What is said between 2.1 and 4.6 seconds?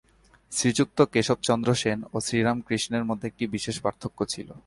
ও শ্রীরামকৃষ্ণের মধ্যে একটি বিশেষ পার্থক্য ছিল।